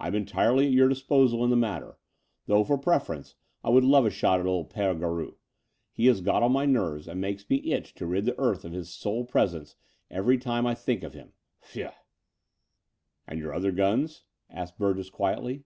[0.00, 1.98] I'm entirely at your dis posal in the matter,
[2.46, 5.34] though for preference I would love a shot at old P6re Garou.
[5.92, 8.72] He has got on my nerves and makes me itch to rid the earth of
[8.72, 9.76] his soul presence
[10.10, 11.92] every time I think of him— ^phew!"
[13.26, 15.64] And your other guns?" asked Biu'gess quietly.